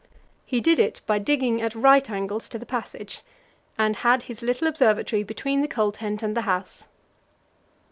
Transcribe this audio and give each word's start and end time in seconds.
He 0.47 0.61
did 0.61 0.79
it 0.79 1.01
by 1.05 1.19
digging 1.19 1.61
at 1.61 1.75
right 1.75 2.09
angles 2.09 2.49
to 2.49 2.57
the 2.57 2.65
passage, 2.65 3.21
and 3.77 3.97
had 3.97 4.23
his 4.23 4.41
little 4.41 4.67
observatory 4.67 5.21
between 5.21 5.61
the 5.61 5.67
coal 5.67 5.91
tent 5.91 6.23
and 6.23 6.35
the 6.35 6.41
house. 6.41 6.87